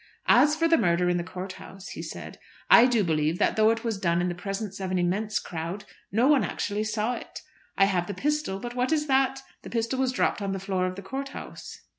"As 0.25 0.55
for 0.55 0.67
the 0.67 0.79
murder 0.79 1.09
in 1.11 1.17
the 1.17 1.23
court 1.23 1.51
house," 1.61 1.89
he 1.89 2.01
said, 2.01 2.39
"I 2.71 2.87
do 2.87 3.03
believe 3.03 3.37
that 3.37 3.55
though 3.55 3.69
it 3.69 3.83
was 3.83 3.99
done 3.99 4.19
in 4.19 4.29
the 4.29 4.33
presence 4.33 4.79
of 4.79 4.89
an 4.89 4.97
immense 4.97 5.37
crowd 5.37 5.85
no 6.11 6.27
one 6.27 6.43
actually 6.43 6.85
saw 6.85 7.13
it. 7.13 7.43
I 7.77 7.85
have 7.85 8.07
the 8.07 8.15
pistol, 8.15 8.59
but 8.59 8.73
what 8.73 8.91
is 8.91 9.05
that? 9.05 9.43
The 9.61 9.69
pistol 9.69 9.99
was 9.99 10.11
dropped 10.11 10.41
on 10.41 10.53
the 10.53 10.59
floor 10.59 10.87
of 10.87 10.95
the 10.95 11.03
court 11.03 11.29
house." 11.29 11.81